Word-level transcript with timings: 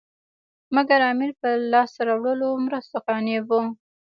مګر 0.75 0.99
امیر 1.11 1.31
په 1.41 1.49
لاسته 1.71 2.01
راوړو 2.09 2.49
مرستو 2.65 2.97
قانع 3.07 3.39
وو. 3.47 3.61